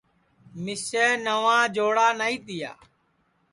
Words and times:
مِسیں 0.63 1.13
نواں 1.25 1.63
جوڑا 1.75 2.07
نائی 2.19 2.37
تِیا 2.45 2.71